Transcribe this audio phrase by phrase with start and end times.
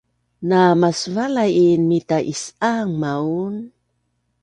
[0.49, 3.53] namasvalain mita is’aang maun